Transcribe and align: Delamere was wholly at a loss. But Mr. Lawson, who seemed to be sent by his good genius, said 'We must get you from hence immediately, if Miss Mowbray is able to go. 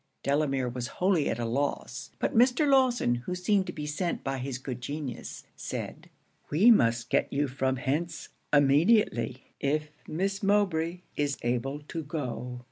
Delamere 0.23 0.67
was 0.67 0.87
wholly 0.97 1.29
at 1.29 1.37
a 1.37 1.45
loss. 1.45 2.09
But 2.17 2.35
Mr. 2.35 2.67
Lawson, 2.67 3.13
who 3.27 3.35
seemed 3.35 3.67
to 3.67 3.71
be 3.71 3.85
sent 3.85 4.23
by 4.23 4.39
his 4.39 4.57
good 4.57 4.81
genius, 4.81 5.43
said 5.55 6.09
'We 6.49 6.71
must 6.71 7.11
get 7.11 7.31
you 7.31 7.47
from 7.47 7.75
hence 7.75 8.29
immediately, 8.51 9.51
if 9.59 9.91
Miss 10.07 10.41
Mowbray 10.41 11.01
is 11.15 11.37
able 11.43 11.81
to 11.81 12.01
go. 12.01 12.59